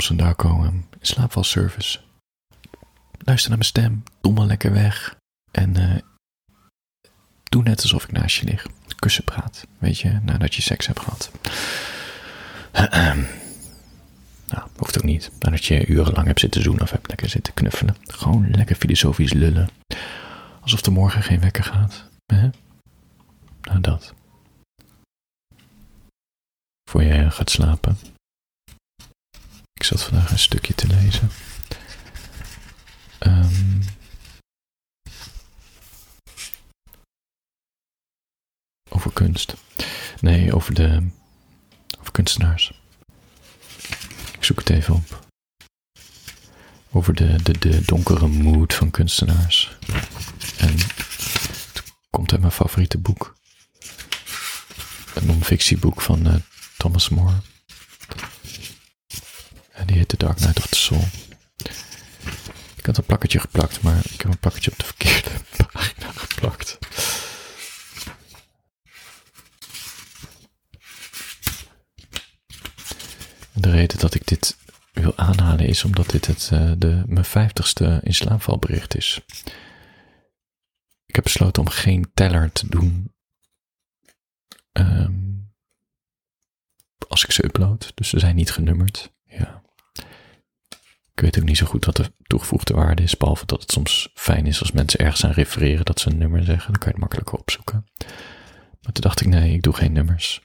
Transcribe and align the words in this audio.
Thompson 0.00 0.26
Darko 0.26 0.62
in 0.62 0.84
slaapvalservice. 1.00 1.98
Luister 3.18 3.48
naar 3.48 3.58
mijn 3.58 3.70
stem, 3.70 4.02
maar 4.34 4.46
lekker 4.46 4.72
weg. 4.72 5.16
En 5.50 5.78
uh, 5.78 5.96
doe 7.42 7.62
net 7.62 7.82
alsof 7.82 8.04
ik 8.04 8.12
naast 8.12 8.36
je 8.36 8.46
lig. 8.46 8.66
Kussen 8.98 9.24
praat, 9.24 9.66
weet 9.78 9.98
je, 9.98 10.18
nadat 10.22 10.54
je 10.54 10.62
seks 10.62 10.86
hebt 10.86 11.00
gehad. 11.00 11.30
nou, 14.52 14.68
hoeft 14.76 14.98
ook 14.98 15.04
niet. 15.04 15.30
Nadat 15.38 15.64
je 15.64 15.86
urenlang 15.86 16.26
hebt 16.26 16.40
zitten 16.40 16.62
zoenen 16.62 16.82
of 16.82 16.90
hebt 16.90 17.08
lekker 17.08 17.28
zitten 17.28 17.54
knuffelen. 17.54 17.96
Gewoon 18.06 18.50
lekker 18.50 18.76
filosofisch 18.76 19.32
lullen. 19.32 19.68
Alsof 20.60 20.86
er 20.86 20.92
morgen 20.92 21.22
geen 21.22 21.40
wekker 21.40 21.64
gaat. 21.64 22.04
Hè? 22.26 22.48
Nou, 23.62 23.80
dat. 23.80 24.14
Voor 26.90 27.02
je 27.02 27.30
gaat 27.30 27.50
slapen. 27.50 27.96
Ik 29.80 29.86
zat 29.86 30.02
vandaag 30.02 30.30
een 30.30 30.38
stukje 30.38 30.74
te 30.74 30.86
lezen. 30.86 31.30
Um, 33.18 33.80
over 38.88 39.12
kunst. 39.12 39.54
Nee, 40.20 40.54
over 40.54 40.74
de. 40.74 41.08
Over 42.00 42.12
kunstenaars. 42.12 42.80
Ik 44.32 44.44
zoek 44.44 44.58
het 44.58 44.70
even 44.70 44.94
op. 44.94 45.26
Over 46.90 47.14
de, 47.14 47.42
de, 47.42 47.58
de 47.58 47.82
donkere 47.84 48.26
mood 48.26 48.74
van 48.74 48.90
kunstenaars. 48.90 49.76
En 50.58 50.72
het 50.72 51.82
komt 52.10 52.32
uit 52.32 52.40
mijn 52.40 52.52
favoriete 52.52 52.98
boek. 52.98 53.34
Een 55.14 55.26
non-fictieboek 55.26 56.00
van 56.00 56.26
uh, 56.26 56.34
Thomas 56.76 57.08
More. 57.08 57.34
Die 59.86 59.96
heet 59.96 60.08
The 60.08 60.16
Dark 60.16 60.36
Knight 60.36 60.58
of 60.58 60.66
the 60.66 60.76
Soul. 60.76 61.04
Ik 62.76 62.86
had 62.86 62.96
een 62.96 63.04
plakketje 63.04 63.40
geplakt, 63.40 63.82
maar 63.82 63.98
ik 64.10 64.20
heb 64.20 64.30
een 64.30 64.38
plakketje 64.38 64.70
op 64.70 64.78
de 64.78 64.84
verkeerde 64.84 65.30
pagina 65.72 66.12
geplakt. 66.12 66.78
De 73.52 73.70
reden 73.70 73.98
dat 73.98 74.14
ik 74.14 74.26
dit 74.26 74.56
wil 74.92 75.16
aanhalen 75.16 75.66
is 75.66 75.84
omdat 75.84 76.10
dit 76.10 76.26
het, 76.26 76.50
uh, 76.52 76.72
de, 76.78 77.02
mijn 77.06 77.24
vijftigste 77.24 78.00
in 78.02 78.14
slaapvalbericht 78.14 78.96
is. 78.96 79.20
Ik 81.06 81.14
heb 81.14 81.24
besloten 81.24 81.62
om 81.62 81.68
geen 81.68 82.10
teller 82.14 82.52
te 82.52 82.68
doen 82.68 83.14
um, 84.72 85.52
als 87.08 87.24
ik 87.24 87.30
ze 87.30 87.44
upload. 87.44 87.92
Dus 87.94 88.08
ze 88.08 88.18
zijn 88.18 88.36
niet 88.36 88.50
genummerd. 88.50 89.12
Ik 91.20 91.26
weet 91.26 91.38
ook 91.38 91.48
niet 91.48 91.56
zo 91.56 91.66
goed 91.66 91.84
wat 91.84 91.96
de 91.96 92.12
toegevoegde 92.26 92.74
waarde 92.74 93.02
is, 93.02 93.16
behalve 93.16 93.46
dat 93.46 93.60
het 93.60 93.70
soms 93.70 94.10
fijn 94.14 94.46
is 94.46 94.60
als 94.60 94.72
mensen 94.72 95.00
ergens 95.00 95.24
aan 95.24 95.30
refereren 95.30 95.84
dat 95.84 96.00
ze 96.00 96.10
een 96.10 96.18
nummer 96.18 96.44
zeggen. 96.44 96.72
Dan 96.72 96.80
kan 96.80 96.88
je 96.88 96.90
het 96.90 97.00
makkelijker 97.00 97.38
opzoeken. 97.38 97.84
Maar 98.80 98.92
toen 98.92 99.02
dacht 99.02 99.20
ik, 99.20 99.26
nee, 99.26 99.52
ik 99.52 99.62
doe 99.62 99.72
geen 99.72 99.92
nummers. 99.92 100.42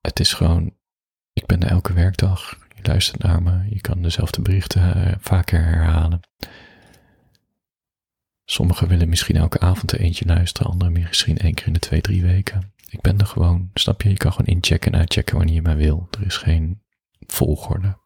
Het 0.00 0.20
is 0.20 0.32
gewoon, 0.32 0.76
ik 1.32 1.46
ben 1.46 1.62
er 1.62 1.70
elke 1.70 1.92
werkdag. 1.92 2.58
Je 2.76 2.88
luistert 2.88 3.22
naar 3.22 3.42
me, 3.42 3.66
je 3.68 3.80
kan 3.80 4.02
dezelfde 4.02 4.42
berichten 4.42 4.96
uh, 4.96 5.14
vaker 5.20 5.64
herhalen. 5.64 6.20
Sommigen 8.44 8.88
willen 8.88 9.08
misschien 9.08 9.36
elke 9.36 9.60
avond 9.60 9.92
er 9.92 10.00
eentje 10.00 10.26
luisteren, 10.26 10.70
anderen 10.70 10.92
misschien 10.92 11.38
één 11.38 11.54
keer 11.54 11.66
in 11.66 11.72
de 11.72 11.78
twee, 11.78 12.00
drie 12.00 12.22
weken. 12.22 12.72
Ik 12.88 13.00
ben 13.00 13.18
er 13.18 13.26
gewoon, 13.26 13.70
snap 13.74 14.02
je? 14.02 14.08
Je 14.08 14.16
kan 14.16 14.32
gewoon 14.32 14.54
inchecken 14.54 14.92
en 14.92 14.98
uitchecken 14.98 15.36
wanneer 15.36 15.54
je 15.54 15.62
maar 15.62 15.76
wil. 15.76 16.08
Er 16.10 16.26
is 16.26 16.36
geen 16.36 16.82
volgorde. 17.26 17.98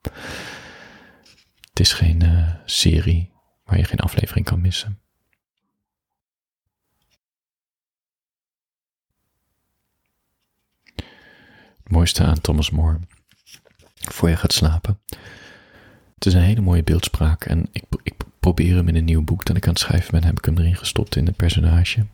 Het 1.60 1.80
is 1.80 1.92
geen 1.92 2.24
uh, 2.24 2.54
serie 2.64 3.32
waar 3.64 3.78
je 3.78 3.84
geen 3.84 3.98
aflevering 3.98 4.46
kan 4.46 4.60
missen. 4.60 4.98
Het 11.84 11.92
mooiste 11.92 12.24
aan 12.24 12.40
Thomas 12.40 12.70
More, 12.70 12.98
voor 13.94 14.28
je 14.28 14.36
gaat 14.36 14.52
slapen. 14.52 15.00
Het 16.14 16.26
is 16.26 16.34
een 16.34 16.40
hele 16.40 16.60
mooie 16.60 16.84
beeldspraak 16.84 17.44
en 17.44 17.68
ik, 17.72 17.84
ik 18.02 18.14
probeer 18.40 18.74
hem 18.74 18.88
in 18.88 18.96
een 18.96 19.04
nieuw 19.04 19.24
boek 19.24 19.44
dat 19.44 19.56
ik 19.56 19.64
aan 19.64 19.72
het 19.72 19.78
schrijven 19.78 20.10
ben, 20.10 20.24
heb 20.24 20.38
ik 20.38 20.44
hem 20.44 20.58
erin 20.58 20.76
gestopt 20.76 21.16
in 21.16 21.26
het 21.26 21.36
personage. 21.36 22.06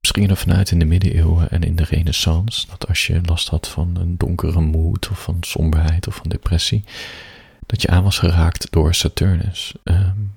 Misschien 0.00 0.30
er 0.30 0.36
vanuit 0.36 0.70
in 0.70 0.78
de 0.78 0.84
middeleeuwen 0.84 1.50
en 1.50 1.62
in 1.62 1.76
de 1.76 1.84
renaissance, 1.84 2.66
dat 2.66 2.88
als 2.88 3.06
je 3.06 3.20
last 3.22 3.48
had 3.48 3.68
van 3.68 3.96
een 3.96 4.16
donkere 4.16 4.60
moed 4.60 5.08
of 5.08 5.22
van 5.22 5.36
somberheid 5.40 6.06
of 6.06 6.14
van 6.14 6.28
depressie, 6.28 6.84
dat 7.66 7.82
je 7.82 7.88
aan 7.88 8.02
was 8.02 8.18
geraakt 8.18 8.72
door 8.72 8.94
Saturnus, 8.94 9.74
um, 9.84 10.36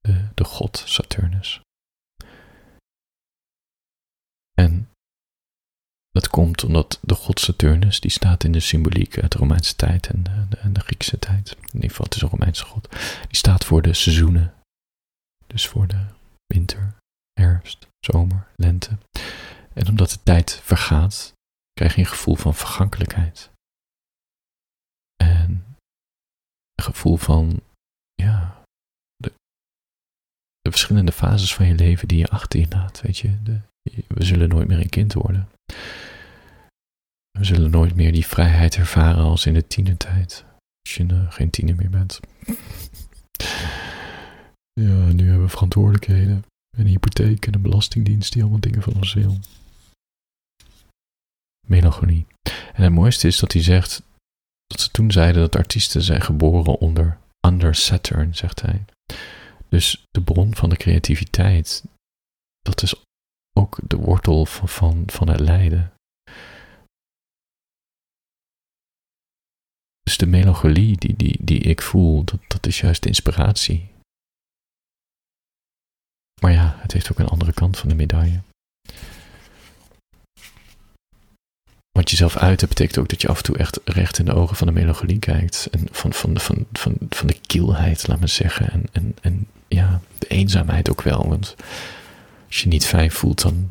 de, 0.00 0.28
de 0.34 0.44
god 0.44 0.82
Saturnus. 0.86 1.60
En 4.54 4.88
dat 6.10 6.28
komt 6.28 6.64
omdat 6.64 6.98
de 7.02 7.14
god 7.14 7.40
Saturnus, 7.40 8.00
die 8.00 8.10
staat 8.10 8.44
in 8.44 8.52
de 8.52 8.60
symboliek 8.60 9.18
uit 9.18 9.32
de 9.32 9.38
Romeinse 9.38 9.76
tijd 9.76 10.06
en 10.06 10.22
de 10.72 10.80
Griekse 10.80 11.18
tijd. 11.18 11.56
In 11.60 11.74
ieder 11.74 11.90
geval, 11.90 12.04
het 12.04 12.14
is 12.14 12.22
een 12.22 12.28
Romeinse 12.28 12.64
god. 12.64 12.88
Die 13.28 13.36
staat 13.36 13.64
voor 13.64 13.82
de 13.82 13.94
seizoenen. 13.94 14.54
Dus 15.46 15.68
voor 15.68 15.86
de 15.86 16.04
winter, 16.46 16.96
herfst, 17.32 17.86
zomer, 18.04 18.46
lente. 18.56 18.98
En 19.72 19.88
omdat 19.88 20.10
de 20.10 20.22
tijd 20.22 20.60
vergaat, 20.62 21.32
krijg 21.72 21.94
je 21.94 22.00
een 22.00 22.06
gevoel 22.06 22.34
van 22.34 22.54
vergankelijkheid. 22.54 23.50
En 25.16 25.64
een 26.74 26.84
gevoel 26.84 27.16
van, 27.16 27.60
ja, 28.14 28.62
de, 29.16 29.32
de 30.60 30.70
verschillende 30.70 31.12
fases 31.12 31.54
van 31.54 31.66
je 31.66 31.74
leven 31.74 32.08
die 32.08 32.18
je 32.18 32.28
achter 32.28 32.60
je 32.60 32.66
laat. 32.68 33.00
Weet 33.00 33.18
je, 33.18 33.42
de, 33.42 33.60
we 34.08 34.24
zullen 34.24 34.48
nooit 34.48 34.68
meer 34.68 34.78
een 34.78 34.88
kind 34.88 35.12
worden. 35.12 35.48
We 37.38 37.44
zullen 37.44 37.70
nooit 37.70 37.94
meer 37.94 38.12
die 38.12 38.26
vrijheid 38.26 38.76
ervaren 38.76 39.24
als 39.24 39.46
in 39.46 39.54
de 39.54 39.66
tienertijd. 39.66 40.44
Als 40.82 40.94
je 40.94 41.04
uh, 41.04 41.32
geen 41.32 41.50
tiener 41.50 41.76
meer 41.76 41.90
bent. 41.90 42.20
ja, 44.80 45.12
nu 45.12 45.26
hebben 45.26 45.42
we 45.42 45.48
verantwoordelijkheden. 45.48 46.44
Een 46.76 46.86
hypotheek 46.86 47.46
en 47.46 47.54
een 47.54 47.62
belastingdienst 47.62 48.32
die 48.32 48.42
allemaal 48.42 48.60
dingen 48.60 48.82
van 48.82 48.94
ons 48.94 49.14
wil. 49.14 49.38
Melancholie. 51.66 52.26
En 52.72 52.82
het 52.82 52.92
mooiste 52.92 53.26
is 53.26 53.38
dat 53.38 53.52
hij 53.52 53.62
zegt 53.62 54.02
dat 54.66 54.80
ze 54.80 54.90
toen 54.90 55.10
zeiden 55.10 55.42
dat 55.42 55.56
artiesten 55.56 56.02
zijn 56.02 56.20
geboren 56.22 56.78
onder 56.78 57.18
under 57.46 57.74
Saturn, 57.74 58.34
zegt 58.34 58.60
hij. 58.60 58.84
Dus 59.68 60.04
de 60.10 60.22
bron 60.22 60.54
van 60.54 60.68
de 60.68 60.76
creativiteit, 60.76 61.84
dat 62.60 62.82
is 62.82 62.94
ook 63.52 63.78
de 63.86 63.96
wortel 63.96 64.46
van, 64.46 64.68
van, 64.68 65.02
van 65.06 65.28
het 65.28 65.40
lijden. 65.40 65.92
Dus 70.02 70.16
de 70.16 70.26
melancholie 70.26 70.96
die, 70.96 71.16
die, 71.16 71.38
die 71.44 71.60
ik 71.60 71.82
voel, 71.82 72.24
dat, 72.24 72.40
dat 72.48 72.66
is 72.66 72.80
juist 72.80 73.06
inspiratie. 73.06 73.91
Maar 76.42 76.52
ja, 76.52 76.76
het 76.78 76.92
heeft 76.92 77.12
ook 77.12 77.18
een 77.18 77.28
andere 77.28 77.52
kant 77.52 77.78
van 77.78 77.88
de 77.88 77.94
medaille. 77.94 78.40
Wat 81.90 82.10
je 82.10 82.16
zelf 82.16 82.36
uit 82.36 82.68
betekent 82.68 82.98
ook 82.98 83.08
dat 83.08 83.22
je 83.22 83.28
af 83.28 83.36
en 83.36 83.42
toe 83.42 83.58
echt 83.58 83.80
recht 83.84 84.18
in 84.18 84.24
de 84.24 84.34
ogen 84.34 84.56
van 84.56 84.66
de 84.66 84.72
melancholie 84.72 85.18
kijkt. 85.18 85.68
En 85.70 85.88
van, 85.90 86.12
van, 86.12 86.38
van, 86.38 86.66
van, 86.72 86.96
van 87.08 87.26
de 87.26 87.40
kielheid, 87.46 88.08
laat 88.08 88.20
me 88.20 88.26
zeggen. 88.26 88.70
En, 88.70 88.86
en, 88.92 89.16
en 89.20 89.46
ja, 89.68 90.00
de 90.18 90.26
eenzaamheid 90.26 90.90
ook 90.90 91.02
wel. 91.02 91.28
Want 91.28 91.54
als 92.46 92.62
je 92.62 92.68
niet 92.68 92.86
fijn 92.86 93.10
voelt, 93.10 93.42
dan, 93.42 93.66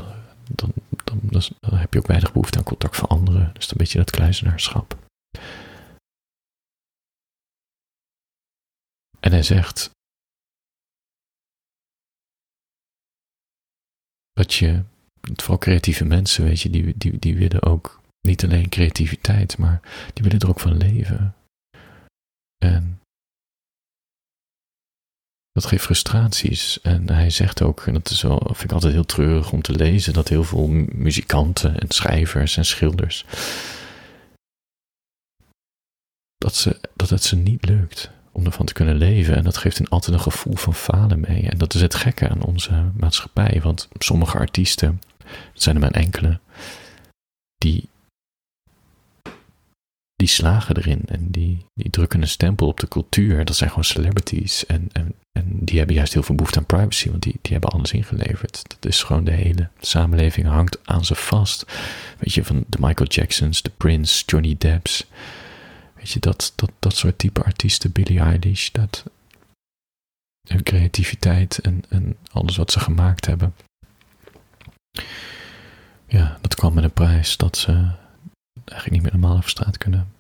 dan, 0.52 0.74
dan, 1.04 1.80
heb 1.80 1.94
je 1.94 2.00
ook 2.00 2.08
weinig 2.08 2.32
behoefte 2.32 2.58
aan 2.58 2.64
contact 2.64 2.96
van 2.96 3.10
anderen. 3.10 3.50
Dus 3.54 3.68
dan 3.68 3.78
beetje 3.78 3.98
dat 3.98 4.12
kluizenaarschap. 4.12 4.98
En 9.20 9.32
hij 9.32 9.44
zegt 9.44 9.92
dat 14.42 14.54
je, 14.54 14.84
vooral 15.36 15.58
creatieve 15.58 16.06
mensen, 16.06 16.44
weet 16.44 16.62
je, 16.62 16.70
die, 16.70 16.94
die, 16.98 17.20
die 17.20 17.36
willen 17.36 17.64
ook 17.64 18.02
niet 18.22 18.44
alleen 18.44 18.70
creativiteit, 18.70 19.58
maar 19.58 19.82
die 20.14 20.24
willen 20.24 20.40
er 20.40 20.50
ook 20.50 20.60
van 20.60 20.78
leven. 20.78 21.36
En 22.58 23.02
dat 25.52 25.66
geeft 25.66 25.84
frustraties. 25.84 26.82
En 26.82 27.10
hij 27.10 27.30
zegt 27.30 27.62
ook, 27.62 27.86
en 27.86 27.94
dat 27.94 28.10
is 28.10 28.22
wel, 28.22 28.40
vind 28.40 28.64
ik 28.64 28.72
altijd 28.72 28.94
heel 28.94 29.06
treurig 29.06 29.52
om 29.52 29.62
te 29.62 29.76
lezen, 29.76 30.14
dat 30.14 30.28
heel 30.28 30.44
veel 30.44 30.68
muzikanten 30.68 31.80
en 31.80 31.90
schrijvers 31.90 32.58
en 32.58 32.66
schilders, 32.66 33.26
dat, 36.38 36.56
ze, 36.56 36.80
dat 36.96 37.10
het 37.10 37.24
ze 37.24 37.36
niet 37.36 37.66
lukt 37.66 38.12
om 38.32 38.46
ervan 38.46 38.66
te 38.66 38.74
kunnen 38.74 38.96
leven. 38.96 39.36
En 39.36 39.44
dat 39.44 39.58
geeft 39.58 39.80
een, 39.80 39.90
altijd 39.90 40.16
een 40.16 40.24
gevoel 40.24 40.56
van 40.56 40.76
falen 40.76 41.20
mee. 41.20 41.50
En 41.50 41.58
dat 41.58 41.74
is 41.74 41.82
het 41.82 41.96
gekke 41.96 42.30
aan 42.30 42.44
onze 42.44 42.92
maatschappij. 42.94 43.60
Want 43.64 43.88
sommige 43.98 44.38
artiesten, 44.38 45.02
het 45.54 45.64
zijn 45.64 45.76
er 45.76 45.82
maar 45.82 45.92
enkele, 45.92 46.40
die 50.22 50.30
slagen 50.30 50.78
erin 50.78 51.02
en 51.06 51.32
die, 51.32 51.66
die 51.74 51.90
drukken 51.90 52.22
een 52.22 52.28
stempel 52.28 52.68
op 52.68 52.80
de 52.80 52.88
cultuur. 52.88 53.46
Dat 53.46 53.56
zijn 53.56 53.70
gewoon 53.70 53.84
celebrities. 53.84 54.66
En, 54.66 54.90
en, 54.92 55.14
en 55.32 55.46
die 55.60 55.78
hebben 55.78 55.96
juist 55.96 56.14
heel 56.14 56.24
veel 56.24 56.36
behoefte 56.36 56.60
aan 56.60 56.66
privacy, 56.66 57.10
want 57.10 57.24
die, 57.24 57.36
die 57.42 57.52
hebben 57.52 57.70
alles 57.70 57.92
ingeleverd. 57.92 58.64
Dat 58.68 58.86
is 58.86 59.04
gewoon 59.04 59.24
de 59.24 59.32
hele 59.32 59.70
samenleving 59.80 60.48
hangt 60.48 60.80
aan 60.84 61.06
ze 61.06 61.16
vast. 61.16 61.66
Weet 62.18 62.34
je, 62.34 62.44
van 62.44 62.64
de 62.68 62.78
Michael 62.80 63.10
Jacksons, 63.10 63.62
de 63.62 63.72
Prince, 63.78 64.24
Johnny 64.26 64.56
Depp's. 64.58 65.08
Weet 66.02 66.12
je, 66.12 66.20
dat, 66.20 66.54
dat, 66.56 66.72
dat 66.80 66.96
soort 66.96 67.18
type 67.18 67.44
artiesten, 67.44 67.92
Billie 67.92 68.20
Eilish, 68.20 68.70
dat 68.70 69.04
hun 70.48 70.64
creativiteit 70.64 71.60
en, 71.90 72.18
alles 72.32 72.58
wat 72.58 72.72
ze 72.72 72.80
gemaakt 72.80 73.26
hebben. 73.26 73.56
Ja, 76.08 76.38
dat 76.42 76.56
kwam 76.56 76.74
met 76.74 76.84
een 76.84 76.92
prijs 76.92 77.38
dat 77.38 77.58
ze 77.58 77.72
eigenlijk 78.66 78.92
niet 78.92 79.02
meer 79.02 79.12
normaal 79.12 79.38
over 79.38 79.50
straat 79.50 79.78
kunnen. 79.78 80.14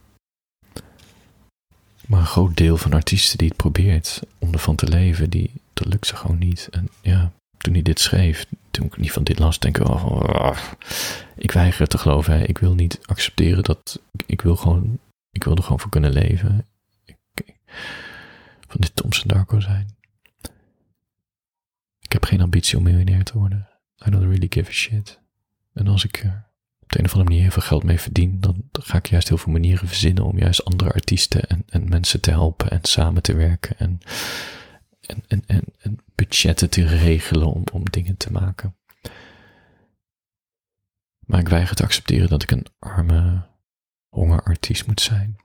Maar 2.08 2.20
een 2.20 2.26
groot 2.26 2.58
deel 2.58 2.78
van 2.78 2.94
artiesten 2.94 3.38
die 3.38 3.48
het 3.48 3.58
probeert 3.58 4.22
om 4.40 4.54
ervan 4.54 4.76
te 4.76 4.88
leven, 4.88 5.30
die, 5.30 5.52
dat 5.74 5.88
lukt 5.88 6.08
ze 6.08 6.16
gewoon 6.16 6.38
niet. 6.38 6.68
En 6.72 6.90
ja, 7.02 7.32
toen 7.58 7.74
hij 7.74 7.82
dit 7.82 8.00
schreef, 8.00 8.46
toen 8.72 8.86
ik 8.86 8.98
niet 8.98 9.12
van 9.12 9.24
dit 9.24 9.40
las, 9.40 9.60
denk 9.60 9.78
ik 9.78 9.88
ik 11.36 11.52
weiger 11.52 11.88
te 11.88 11.98
geloven. 11.98 12.48
Ik 12.50 12.58
wil 12.58 12.74
niet 12.74 13.00
accepteren 13.06 13.64
dat, 13.64 14.00
ik 14.26 14.42
wil 14.42 14.56
gewoon, 14.56 15.00
ik 15.32 15.44
wil 15.44 15.56
er 15.56 15.64
gewoon 15.64 15.80
voor 15.80 15.90
kunnen 15.90 16.12
leven. 16.12 16.68
Ik, 17.06 17.18
van 18.68 18.82
dit 18.82 18.96
Thompson 18.96 19.28
Darko 19.28 19.60
zijn. 19.60 19.96
Ik 22.00 22.12
heb 22.12 22.24
geen 22.26 22.42
ambitie 22.42 22.78
om 22.78 22.84
miljonair 22.84 23.24
te 23.24 23.38
worden. 23.38 23.70
I 24.08 24.10
don't 24.10 24.24
really 24.24 24.48
give 24.50 24.70
a 24.70 24.74
shit. 24.74 25.20
En 25.74 25.88
als 25.88 26.04
ik 26.04 26.18
er 26.18 26.50
op 26.80 26.92
de 26.92 27.00
een 27.00 27.06
of 27.06 27.12
andere 27.12 27.30
manier 27.30 27.42
heel 27.42 27.52
veel 27.52 27.62
geld 27.62 27.84
mee 27.84 28.00
verdien, 28.00 28.40
dan 28.40 28.70
ga 28.72 28.98
ik 28.98 29.06
juist 29.06 29.28
heel 29.28 29.38
veel 29.38 29.52
manieren 29.52 29.88
verzinnen 29.88 30.26
om 30.26 30.38
juist 30.38 30.66
andere 30.66 30.94
artiesten 30.94 31.48
en, 31.48 31.64
en 31.70 31.90
mensen 31.90 32.22
te 32.22 32.30
helpen 32.30 32.70
en 32.70 32.80
samen 32.82 33.22
te 33.22 33.34
werken 33.34 33.78
en, 33.78 34.00
en, 35.02 35.24
en, 35.28 35.44
en, 35.46 35.64
en 35.80 35.98
budgetten 36.16 36.70
te 36.70 36.86
regelen 36.86 37.48
om, 37.48 37.64
om 37.72 37.90
dingen 37.90 38.18
te 38.18 38.32
maken. 38.32 38.76
Maar 41.20 41.40
ik 41.40 41.50
weiger 41.50 41.76
te 41.76 41.84
accepteren 41.84 42.30
dat 42.30 42.44
ik 42.44 42.52
een 42.52 42.66
arme 42.80 43.50
hongerartiest 44.12 44.88
moet 44.88 45.02
zijn. 45.02 45.36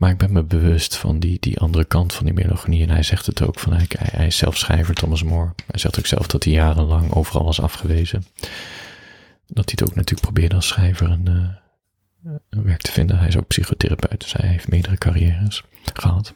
Maar 0.00 0.10
ik 0.10 0.18
ben 0.18 0.32
me 0.32 0.42
bewust 0.42 0.96
van 0.96 1.18
die, 1.18 1.36
die 1.40 1.58
andere 1.58 1.84
kant 1.84 2.14
van 2.14 2.24
die 2.24 2.34
melancholie. 2.34 2.82
En 2.82 2.90
hij 2.90 3.02
zegt 3.02 3.26
het 3.26 3.42
ook 3.42 3.58
van, 3.58 3.72
hij, 3.72 3.86
hij 3.88 4.26
is 4.26 4.36
zelf 4.36 4.56
schrijver, 4.56 4.94
Thomas 4.94 5.22
More. 5.22 5.52
Hij 5.66 5.80
zegt 5.80 5.98
ook 5.98 6.06
zelf 6.06 6.26
dat 6.26 6.44
hij 6.44 6.52
jarenlang 6.52 7.12
overal 7.12 7.44
was 7.44 7.60
afgewezen. 7.60 8.24
Dat 9.46 9.64
hij 9.70 9.74
het 9.78 9.82
ook 9.82 9.94
natuurlijk 9.94 10.20
probeerde 10.20 10.54
als 10.54 10.68
schrijver 10.68 11.10
een, 11.10 11.28
uh, 11.28 12.32
een 12.48 12.62
werk 12.62 12.80
te 12.80 12.92
vinden. 12.92 13.18
Hij 13.18 13.28
is 13.28 13.36
ook 13.36 13.46
psychotherapeut, 13.46 14.20
dus 14.20 14.32
hij 14.32 14.48
heeft 14.48 14.68
meerdere 14.68 14.98
carrières 14.98 15.64
gehad. 15.92 16.34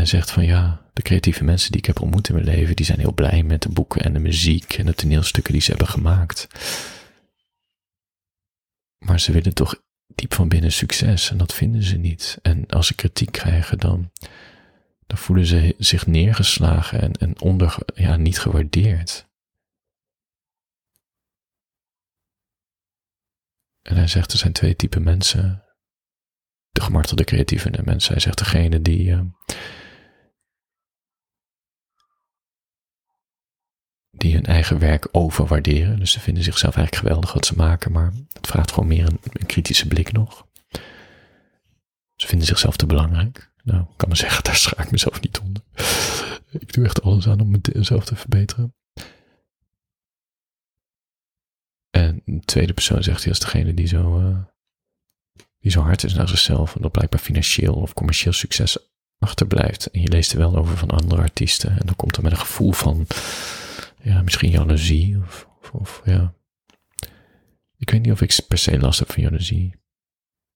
Hij 0.00 0.08
zegt 0.08 0.30
van 0.30 0.44
ja, 0.44 0.90
de 0.92 1.02
creatieve 1.02 1.44
mensen 1.44 1.70
die 1.70 1.80
ik 1.80 1.86
heb 1.86 2.00
ontmoet 2.00 2.28
in 2.28 2.34
mijn 2.34 2.46
leven, 2.46 2.76
die 2.76 2.86
zijn 2.86 2.98
heel 2.98 3.12
blij 3.12 3.42
met 3.42 3.62
de 3.62 3.68
boeken 3.68 4.02
en 4.02 4.12
de 4.12 4.18
muziek 4.18 4.72
en 4.72 4.86
de 4.86 4.94
toneelstukken 4.94 5.52
die 5.52 5.62
ze 5.62 5.70
hebben 5.70 5.88
gemaakt. 5.88 6.46
Maar 8.98 9.20
ze 9.20 9.32
willen 9.32 9.54
toch 9.54 9.82
diep 10.06 10.34
van 10.34 10.48
binnen 10.48 10.72
succes 10.72 11.30
en 11.30 11.36
dat 11.36 11.54
vinden 11.54 11.82
ze 11.82 11.96
niet. 11.96 12.38
En 12.42 12.66
als 12.66 12.86
ze 12.86 12.94
kritiek 12.94 13.32
krijgen, 13.32 13.78
dan, 13.78 14.10
dan 15.06 15.18
voelen 15.18 15.46
ze 15.46 15.74
zich 15.78 16.06
neergeslagen 16.06 17.00
en, 17.00 17.12
en 17.12 17.40
onder, 17.40 17.76
ja, 17.94 18.16
niet 18.16 18.38
gewaardeerd. 18.38 19.28
En 23.82 23.96
hij 23.96 24.06
zegt, 24.06 24.32
er 24.32 24.38
zijn 24.38 24.52
twee 24.52 24.76
typen 24.76 25.02
mensen. 25.02 25.64
De 26.70 26.80
gemartelde 26.80 27.24
creatieve 27.24 27.82
mensen. 27.84 28.12
Hij 28.12 28.20
zegt, 28.20 28.38
degene 28.38 28.82
die, 28.82 29.08
uh, 29.08 29.20
die 34.20 34.34
hun 34.34 34.44
eigen 34.44 34.78
werk 34.78 35.08
overwaarderen. 35.12 35.98
Dus 35.98 36.10
ze 36.10 36.20
vinden 36.20 36.42
zichzelf 36.42 36.76
eigenlijk 36.76 37.06
geweldig 37.06 37.32
wat 37.32 37.46
ze 37.46 37.54
maken, 37.54 37.92
maar 37.92 38.12
het 38.32 38.46
vraagt 38.46 38.72
gewoon 38.72 38.88
meer 38.88 39.06
een, 39.06 39.46
kritische 39.46 39.88
blik 39.88 40.12
nog. 40.12 40.46
Ze 42.16 42.26
vinden 42.26 42.46
zichzelf 42.46 42.76
te 42.76 42.86
belangrijk. 42.86 43.50
Nou, 43.62 43.80
ik 43.80 43.96
kan 43.96 44.08
me 44.08 44.16
zeggen, 44.16 44.44
daar 44.44 44.56
schaak 44.56 44.84
ik 44.84 44.90
mezelf 44.90 45.20
niet 45.20 45.38
onder. 45.38 45.62
Ik 46.50 46.72
doe 46.72 46.84
echt 46.84 47.02
alles 47.02 47.28
aan 47.28 47.40
om 47.40 47.60
mezelf 47.72 48.04
te 48.04 48.16
verbeteren. 48.16 48.74
En 51.90 52.22
de 52.24 52.40
tweede 52.44 52.72
persoon 52.72 53.02
zegt 53.02 53.20
hij 53.20 53.28
als 53.28 53.40
degene 53.40 53.74
die 53.74 53.86
zo, 53.86 54.20
uh, 54.20 54.38
die 55.58 55.70
zo 55.70 55.80
hard 55.80 56.04
is 56.04 56.14
naar 56.14 56.28
zichzelf 56.28 56.76
en 56.76 56.82
dat 56.82 56.92
blijkbaar 56.92 57.20
financieel 57.20 57.74
of 57.74 57.94
commercieel 57.94 58.32
succes 58.32 58.78
achterblijft. 59.18 59.86
En 59.86 60.00
je 60.00 60.08
leest 60.08 60.32
er 60.32 60.38
wel 60.38 60.56
over 60.56 60.76
van 60.76 60.90
andere 60.90 61.22
artiesten 61.22 61.70
en 61.70 61.86
dan 61.86 61.96
komt 61.96 62.16
er 62.16 62.22
met 62.22 62.32
een 62.32 62.38
gevoel 62.38 62.72
van 62.72 63.06
ja, 64.02 64.22
misschien 64.22 64.50
jaloezie 64.50 65.18
of, 65.18 65.48
of, 65.60 65.70
of, 65.70 66.02
ja. 66.04 66.34
Ik 67.76 67.90
weet 67.90 68.02
niet 68.02 68.12
of 68.12 68.20
ik 68.20 68.40
per 68.48 68.58
se 68.58 68.78
last 68.78 68.98
heb 68.98 69.12
van 69.12 69.22
jaloezie. 69.22 69.78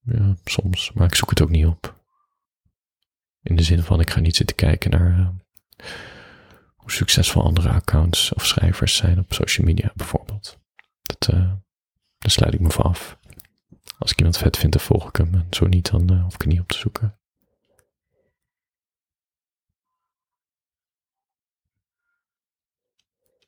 Ja, 0.01 0.37
soms, 0.45 0.93
maar 0.93 1.07
ik 1.07 1.15
zoek 1.15 1.31
het 1.31 1.43
ook 1.43 1.51
niet 1.51 1.67
op. 1.67 2.05
In 3.43 3.57
de 3.57 3.63
zin 3.63 3.83
van, 3.83 4.01
ik 4.01 4.11
ga 4.11 4.21
niet 4.21 4.37
zitten 4.37 4.57
kijken 4.57 4.91
naar 4.91 5.19
uh, 5.19 5.29
hoe 6.75 6.93
succesvol 6.93 7.43
andere 7.45 7.69
accounts 7.69 8.33
of 8.33 8.47
schrijvers 8.47 8.97
zijn 8.97 9.19
op 9.19 9.33
social 9.33 9.67
media 9.67 9.93
bijvoorbeeld. 9.95 10.59
Dat, 11.03 11.29
uh, 11.35 11.53
daar 12.19 12.31
sluit 12.31 12.55
ik 12.55 12.61
me 12.61 12.71
van 12.71 12.85
af. 12.85 13.19
Als 13.99 14.11
ik 14.11 14.19
iemand 14.19 14.39
vet 14.39 14.57
vind, 14.57 14.73
dan 14.73 14.83
volg 14.83 15.09
ik 15.09 15.17
hem. 15.17 15.35
En 15.35 15.47
zo 15.51 15.67
niet, 15.67 15.91
dan 15.91 16.13
uh, 16.13 16.23
hoef 16.23 16.35
ik 16.35 16.43
er 16.43 16.49
niet 16.49 16.61
op 16.61 16.69
te 16.69 16.79
zoeken. 16.79 17.19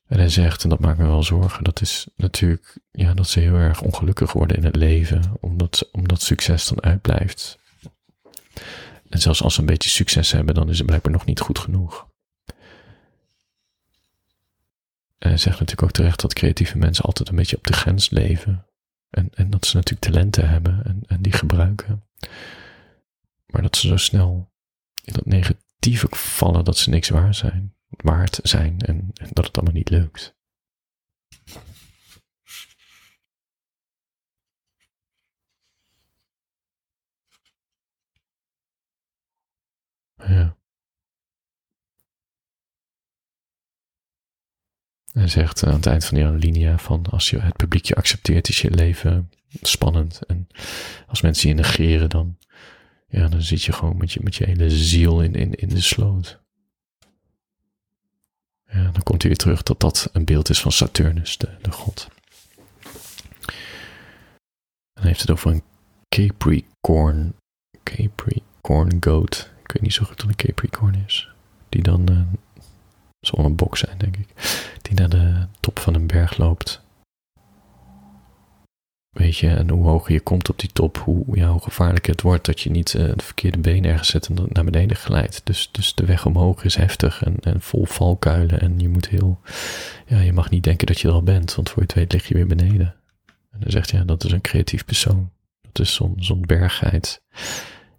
En 0.07 0.17
hij 0.17 0.29
zegt, 0.29 0.63
en 0.63 0.69
dat 0.69 0.79
maakt 0.79 0.97
me 0.97 1.07
wel 1.07 1.23
zorgen, 1.23 1.63
dat 1.63 1.81
is 1.81 2.07
natuurlijk, 2.15 2.77
ja, 2.91 3.13
dat 3.13 3.29
ze 3.29 3.39
heel 3.39 3.55
erg 3.55 3.81
ongelukkig 3.81 4.33
worden 4.33 4.57
in 4.57 4.63
het 4.63 4.75
leven, 4.75 5.31
omdat, 5.39 5.89
omdat 5.91 6.21
succes 6.21 6.67
dan 6.67 6.83
uitblijft. 6.83 7.59
En 9.09 9.19
zelfs 9.19 9.43
als 9.43 9.53
ze 9.53 9.59
een 9.59 9.65
beetje 9.65 9.89
succes 9.89 10.31
hebben, 10.31 10.55
dan 10.55 10.69
is 10.69 10.77
het 10.77 10.87
blijkbaar 10.87 11.11
nog 11.11 11.25
niet 11.25 11.39
goed 11.39 11.59
genoeg. 11.59 12.07
En 15.17 15.29
hij 15.29 15.37
zegt 15.37 15.59
natuurlijk 15.59 15.83
ook 15.83 15.91
terecht 15.91 16.21
dat 16.21 16.33
creatieve 16.33 16.77
mensen 16.77 17.05
altijd 17.05 17.29
een 17.29 17.35
beetje 17.35 17.57
op 17.57 17.67
de 17.67 17.73
grens 17.73 18.09
leven. 18.09 18.65
En, 19.09 19.29
en 19.33 19.49
dat 19.49 19.65
ze 19.65 19.75
natuurlijk 19.75 20.11
talenten 20.11 20.49
hebben 20.49 20.81
en, 20.85 21.03
en 21.07 21.21
die 21.21 21.31
gebruiken. 21.31 22.03
Maar 23.45 23.61
dat 23.61 23.75
ze 23.75 23.87
zo 23.87 23.97
snel 23.97 24.51
in 25.03 25.13
dat 25.13 25.25
negatieve 25.25 26.07
vallen 26.09 26.65
dat 26.65 26.77
ze 26.77 26.89
niks 26.89 27.09
waar 27.09 27.35
zijn 27.35 27.76
waard 27.89 28.39
zijn 28.43 28.79
en, 28.79 29.11
dat 29.33 29.45
het 29.45 29.57
allemaal 29.57 29.75
niet 29.75 29.89
lukt. 29.89 30.35
Ja. 40.15 40.57
Hij 45.11 45.27
zegt 45.27 45.63
aan 45.63 45.73
het 45.73 45.85
eind 45.85 46.05
van 46.05 46.17
die 46.17 46.25
alinea 46.25 46.77
van 46.77 47.05
als 47.05 47.29
je 47.29 47.39
het 47.39 47.55
publiek 47.55 47.85
je 47.85 47.95
accepteert, 47.95 48.49
is 48.49 48.61
je 48.61 48.71
leven 48.71 49.29
spannend. 49.61 50.25
En 50.25 50.47
als 51.07 51.21
mensen 51.21 51.49
je 51.49 51.55
negeren, 51.55 52.09
dan, 52.09 52.37
ja, 53.07 53.27
dan 53.27 53.41
zit 53.41 53.63
je 53.63 53.71
gewoon 53.71 53.97
met 53.97 54.11
je, 54.11 54.19
met 54.23 54.35
je 54.35 54.45
hele 54.45 54.69
ziel 54.69 55.21
in, 55.21 55.33
in, 55.33 55.53
in 55.53 55.69
de 55.69 55.81
sloot. 55.81 56.45
Ja, 58.67 58.83
dan 58.83 59.03
komt 59.03 59.21
hij 59.21 59.31
weer 59.31 59.39
terug 59.39 59.63
dat 59.63 59.79
dat 59.79 60.09
een 60.13 60.25
beeld 60.25 60.49
is 60.49 60.61
van 60.61 60.71
Saturnus, 60.71 61.37
de, 61.37 61.49
de 61.61 61.71
god. 61.71 62.07
En 64.93 65.03
hij 65.03 65.07
heeft 65.07 65.21
het 65.21 65.31
over 65.31 65.51
een 65.51 65.63
Capricorn, 66.09 67.35
Capricorn 67.83 68.97
goat. 68.99 69.49
Ik 69.63 69.71
weet 69.71 69.81
niet 69.81 69.93
zo 69.93 70.05
goed 70.05 70.21
wat 70.21 70.29
een 70.29 70.35
Capricorn 70.35 71.03
is. 71.05 71.29
Die 71.69 71.83
dan, 71.83 72.11
uh, 72.11 72.21
zal 73.19 73.45
een 73.45 73.55
bok 73.55 73.77
zijn 73.77 73.97
denk 73.97 74.17
ik, 74.17 74.27
die 74.81 74.93
naar 74.93 75.09
de 75.09 75.47
top 75.59 75.79
van 75.79 75.93
een 75.93 76.07
berg 76.07 76.37
loopt 76.37 76.85
Weet 79.17 79.37
je, 79.37 79.49
en 79.49 79.69
hoe 79.69 79.87
hoger 79.87 80.13
je 80.13 80.19
komt 80.19 80.49
op 80.49 80.59
die 80.59 80.69
top, 80.73 80.97
hoe, 80.97 81.23
ja, 81.33 81.49
hoe 81.49 81.61
gevaarlijker 81.61 82.11
het 82.11 82.21
wordt 82.21 82.45
dat 82.45 82.61
je 82.61 82.69
niet 82.69 82.93
uh, 82.93 83.03
de 83.15 83.23
verkeerde 83.23 83.57
benen 83.57 83.91
ergens 83.91 84.09
zet 84.09 84.27
en 84.27 84.47
naar 84.49 84.63
beneden 84.63 84.97
glijdt. 84.97 85.41
Dus, 85.43 85.69
dus 85.71 85.95
de 85.95 86.05
weg 86.05 86.25
omhoog 86.25 86.63
is 86.63 86.75
heftig 86.75 87.23
en, 87.23 87.35
en 87.39 87.61
vol 87.61 87.85
valkuilen 87.85 88.61
en 88.61 88.79
je 88.79 88.89
moet 88.89 89.07
heel, 89.07 89.39
ja, 90.05 90.19
je 90.19 90.33
mag 90.33 90.49
niet 90.49 90.63
denken 90.63 90.87
dat 90.87 90.99
je 90.99 91.07
er 91.07 91.13
al 91.13 91.23
bent, 91.23 91.55
want 91.55 91.69
voor 91.69 91.77
je 91.77 91.87
het 91.87 91.97
weet 91.97 92.11
lig 92.11 92.27
je 92.27 92.33
weer 92.33 92.47
beneden. 92.47 92.95
En 93.51 93.59
dan 93.59 93.71
zegt 93.71 93.91
ja, 93.91 94.03
dat 94.03 94.23
is 94.23 94.31
een 94.31 94.41
creatief 94.41 94.85
persoon. 94.85 95.31
Dat 95.71 95.85
is 95.85 95.93
zo'n 95.93 96.15
zo'n 96.17 96.41
bergheid 96.45 97.21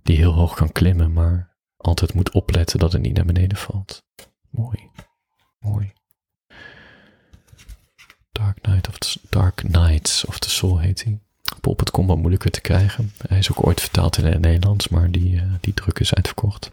die 0.03 0.17
heel 0.17 0.33
hoog 0.33 0.55
kan 0.55 0.73
klimmen, 0.73 1.13
maar 1.13 1.57
altijd 1.77 2.15
moet 2.15 2.31
opletten 2.31 2.79
dat 2.79 2.93
het 2.93 3.03
niet 3.03 3.17
naar 3.17 3.25
beneden 3.25 3.59
valt. 3.59 4.03
Mooi, 4.51 4.91
mooi. 5.59 5.93
Dark 8.39 8.59
Dark 9.31 9.63
Nights 9.69 10.25
of 10.25 10.39
the 10.39 10.51
Soul 10.51 10.79
heet 10.79 11.05
hij. 11.05 11.19
Pol.com 11.61 12.07
wat 12.07 12.17
moeilijker 12.17 12.51
te 12.51 12.61
krijgen. 12.61 13.13
Hij 13.29 13.39
is 13.39 13.51
ook 13.51 13.67
ooit 13.67 13.81
vertaald 13.81 14.19
in 14.19 14.25
het 14.25 14.41
Nederlands, 14.41 14.89
maar 14.89 15.11
die, 15.11 15.35
uh, 15.35 15.43
die 15.61 15.75
druk 15.75 15.99
is 15.99 16.15
uitverkocht. 16.15 16.71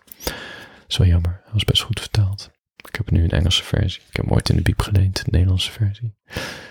Zo 0.88 1.06
jammer, 1.06 1.42
hij 1.44 1.54
was 1.54 1.64
best 1.64 1.82
goed 1.82 2.00
vertaald. 2.00 2.52
Ik 2.76 2.96
heb 2.96 3.12
nu 3.12 3.24
een 3.24 3.32
Engelse 3.32 3.64
versie. 3.64 4.02
Ik 4.10 4.16
heb 4.16 4.26
hem 4.26 4.34
ooit 4.34 4.50
in 4.50 4.56
de 4.56 4.62
biep 4.62 4.82
geleend, 4.82 5.16
de 5.16 5.32
Nederlandse 5.32 5.72
versie. 5.72 6.16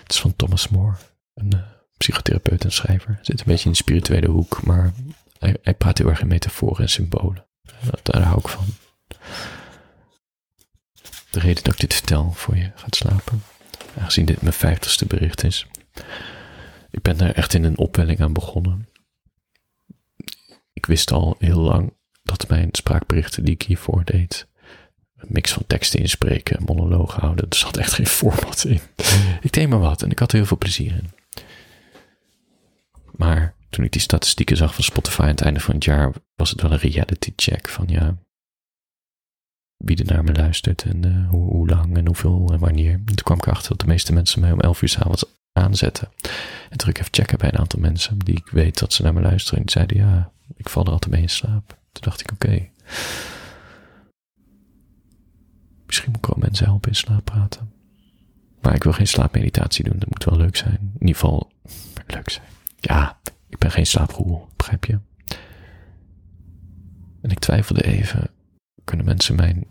Het 0.03 0.11
is 0.11 0.19
van 0.19 0.35
Thomas 0.35 0.67
More, 0.67 0.95
een 1.33 1.51
uh, 1.55 1.61
psychotherapeut 1.97 2.63
en 2.63 2.71
schrijver. 2.71 3.19
Zit 3.21 3.39
een 3.39 3.45
beetje 3.45 3.65
in 3.65 3.71
de 3.71 3.77
spirituele 3.77 4.27
hoek, 4.27 4.63
maar 4.63 4.93
hij, 5.39 5.57
hij 5.61 5.73
praat 5.73 5.97
heel 5.97 6.09
erg 6.09 6.21
in 6.21 6.27
metaforen 6.27 6.81
en 6.81 6.89
symbolen. 6.89 7.45
Daar 8.03 8.21
hou 8.21 8.39
ik 8.39 8.47
van. 8.47 8.65
De 11.31 11.39
reden 11.39 11.63
dat 11.63 11.73
ik 11.73 11.79
dit 11.79 11.93
vertel 11.93 12.31
voor 12.31 12.55
je 12.55 12.71
gaat 12.75 12.95
slapen, 12.95 13.43
aangezien 13.97 14.25
dit 14.25 14.41
mijn 14.41 14.53
vijftigste 14.53 15.05
bericht 15.05 15.43
is. 15.43 15.67
Ik 16.91 17.01
ben 17.01 17.17
daar 17.17 17.31
echt 17.31 17.53
in 17.53 17.63
een 17.63 17.77
opwelling 17.77 18.21
aan 18.21 18.33
begonnen. 18.33 18.87
Ik 20.73 20.85
wist 20.85 21.11
al 21.11 21.35
heel 21.39 21.59
lang 21.59 21.93
dat 22.23 22.47
mijn 22.47 22.69
spraakberichten 22.71 23.43
die 23.43 23.53
ik 23.53 23.61
hiervoor 23.61 24.03
deed, 24.03 24.47
een 25.15 25.27
mix 25.29 25.51
van 25.51 25.63
teksten 25.67 25.99
inspreken, 25.99 26.63
monoloog 26.65 27.15
houden, 27.15 27.45
er 27.49 27.55
zat 27.55 27.77
echt 27.77 27.93
geen 27.93 28.07
format 28.21 28.63
in. 28.63 28.79
Ik 29.41 29.53
deed 29.53 29.69
maar 29.69 29.79
wat 29.79 30.01
en 30.01 30.11
ik 30.11 30.19
had 30.19 30.31
er 30.31 30.37
heel 30.37 30.45
veel 30.45 30.57
plezier 30.57 30.91
in. 30.91 31.09
Maar 33.11 33.55
toen 33.69 33.85
ik 33.85 33.91
die 33.91 34.01
statistieken 34.01 34.57
zag 34.57 34.75
van 34.75 34.83
Spotify 34.83 35.21
aan 35.21 35.27
het 35.27 35.41
einde 35.41 35.59
van 35.59 35.75
het 35.75 35.83
jaar, 35.83 36.11
was 36.35 36.49
het 36.49 36.61
wel 36.61 36.71
een 36.71 36.77
reality 36.77 37.33
check 37.35 37.69
van 37.69 37.85
ja, 37.87 38.17
wie 39.77 39.97
er 39.97 40.13
naar 40.13 40.23
me 40.23 40.33
luistert 40.33 40.83
en 40.83 41.05
uh, 41.05 41.29
hoe, 41.29 41.67
lang 41.69 41.97
en 41.97 42.05
hoeveel 42.05 42.49
en 42.53 42.59
wanneer. 42.59 42.93
En 42.93 43.05
toen 43.05 43.15
kwam 43.15 43.37
ik 43.37 43.45
erachter 43.45 43.69
dat 43.69 43.79
de 43.79 43.87
meeste 43.87 44.13
mensen 44.13 44.41
mij 44.41 44.51
om 44.51 44.59
11 44.59 44.81
uur 44.81 44.89
s'avonds 44.89 45.25
aanzetten. 45.51 46.11
En 46.69 46.77
toen 46.77 46.89
ik 46.89 46.99
even 46.99 47.13
checken 47.13 47.37
bij 47.37 47.49
een 47.49 47.59
aantal 47.59 47.79
mensen 47.79 48.19
die 48.19 48.35
ik 48.35 48.47
weet 48.47 48.79
dat 48.79 48.93
ze 48.93 49.03
naar 49.03 49.13
me 49.13 49.21
luisteren. 49.21 49.61
En 49.61 49.69
zeiden 49.69 49.97
ja, 49.97 50.31
ik 50.55 50.69
val 50.69 50.85
er 50.85 50.91
altijd 50.91 51.13
mee 51.13 51.21
in 51.21 51.29
slaap. 51.29 51.67
Toen 51.91 52.03
dacht 52.03 52.21
ik 52.21 52.31
oké. 52.31 52.69
Misschien 55.85 56.11
moet 56.11 56.17
ik 56.17 56.25
wel 56.25 56.39
mensen 56.39 56.65
helpen 56.65 56.89
in 56.89 56.95
slaap 56.95 57.25
praten. 57.25 57.71
Maar 58.61 58.75
ik 58.75 58.83
wil 58.83 58.93
geen 58.93 59.07
slaapmeditatie 59.07 59.83
doen. 59.83 59.99
Dat 59.99 60.09
moet 60.09 60.23
wel 60.23 60.37
leuk 60.37 60.55
zijn. 60.55 60.77
In 60.79 60.99
ieder 60.99 61.15
geval 61.15 61.51
leuk 62.07 62.29
zijn. 62.29 62.45
Ja, 62.79 63.19
ik 63.49 63.57
ben 63.57 63.71
geen 63.71 63.85
slaapgoel, 63.85 64.47
begrijp 64.55 64.85
je? 64.85 64.99
En 67.21 67.29
ik 67.31 67.39
twijfelde 67.39 67.83
even 67.83 68.29
kunnen 68.85 69.05
mensen 69.05 69.35
mijn 69.35 69.65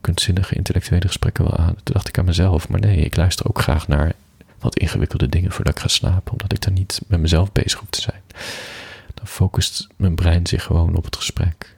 kunstzinnige 0.00 0.54
intellectuele 0.54 1.06
gesprekken 1.06 1.44
wel 1.44 1.56
aan. 1.56 1.74
Toen 1.74 1.94
dacht 1.94 2.08
ik 2.08 2.18
aan 2.18 2.24
mezelf, 2.24 2.68
maar 2.68 2.80
nee, 2.80 2.96
ik 2.96 3.16
luister 3.16 3.48
ook 3.48 3.58
graag 3.58 3.88
naar 3.88 4.14
wat 4.58 4.78
ingewikkelde 4.78 5.28
dingen 5.28 5.52
voordat 5.52 5.74
ik 5.74 5.80
ga 5.80 5.88
slapen, 5.88 6.32
omdat 6.32 6.52
ik 6.52 6.60
dan 6.60 6.72
niet 6.72 7.00
met 7.06 7.20
mezelf 7.20 7.52
bezig 7.52 7.78
hoef 7.78 7.90
te 7.90 8.00
zijn. 8.00 8.22
Dan 9.14 9.26
focust 9.26 9.88
mijn 9.96 10.14
brein 10.14 10.46
zich 10.46 10.62
gewoon 10.62 10.96
op 10.96 11.04
het 11.04 11.16
gesprek. 11.16 11.76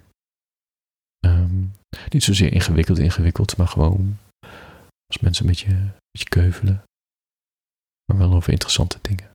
Ehm, 1.20 1.64
niet 2.08 2.24
zozeer 2.24 2.52
ingewikkeld, 2.52 2.98
ingewikkeld, 2.98 3.56
maar 3.56 3.68
gewoon 3.68 4.18
als 5.06 5.18
mensen 5.20 5.44
een 5.44 5.50
beetje, 5.50 5.68
een 5.68 5.92
beetje 6.10 6.28
keuvelen, 6.28 6.82
maar 8.04 8.18
wel 8.18 8.34
over 8.34 8.52
interessante 8.52 8.98
dingen. 9.02 9.30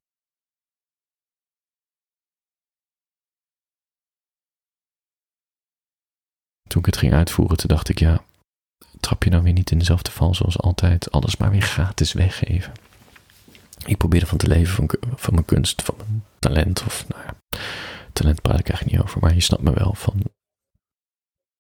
Toen 6.72 6.80
ik 6.80 6.86
het 6.86 6.98
ging 6.98 7.14
uitvoeren, 7.14 7.58
toen 7.58 7.70
dacht 7.70 7.90
ik, 7.90 8.00
ja, 8.00 8.24
trap 9.00 9.24
je 9.24 9.30
nou 9.30 9.44
weer 9.44 9.54
niet 9.54 9.72
in 9.72 9.80
dezelfde 9.80 10.12
val 10.12 10.36
zoals 10.36 10.58
altijd, 10.58 11.12
alles 11.12 11.38
maar 11.38 11.52
weer 11.52 11.62
gratis 11.62 12.14
weggeven. 12.14 12.72
Ik 13.86 13.98
probeerde 13.98 14.26
van 14.26 14.38
te 14.38 14.48
leven 14.48 14.76
van, 14.76 14.90
van 15.16 15.34
mijn 15.34 15.46
kunst, 15.46 15.82
van 15.82 15.96
mijn 15.98 16.24
talent, 16.40 16.84
of 16.86 17.06
nou 17.08 17.24
talent 18.14 18.42
praat 18.42 18.60
ik 18.60 18.70
eigenlijk 18.70 18.98
niet 18.98 19.08
over, 19.08 19.22
maar 19.22 19.34
je 19.34 19.42
snapt 19.42 19.62
me 19.62 19.74
wel 19.74 19.94
van, 19.94 20.22